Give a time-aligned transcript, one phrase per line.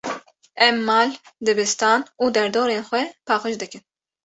[0.67, 1.09] Em mal,
[1.45, 3.83] dibistan û derdorên xwe paqij dikin.